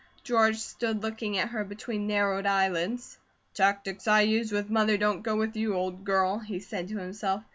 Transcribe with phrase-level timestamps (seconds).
[0.23, 3.19] George stood looking at her between narrowed eyelids.
[3.53, 7.43] "Tactics I use with Mother don't go with you, old girl," he said to himself.